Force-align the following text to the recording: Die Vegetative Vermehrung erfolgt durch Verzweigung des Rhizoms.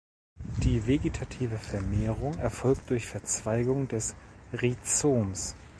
Die 0.63 0.87
Vegetative 0.87 1.59
Vermehrung 1.59 2.33
erfolgt 2.39 2.89
durch 2.89 3.05
Verzweigung 3.05 3.87
des 3.87 4.15
Rhizoms. 4.51 5.55